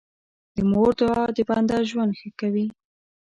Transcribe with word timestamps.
د 0.55 0.57
مور 0.71 0.91
دعا 0.99 1.23
د 1.35 1.39
بنده 1.49 1.77
ژوند 1.89 2.11
ښه 2.19 2.29
کوي. 2.39 2.67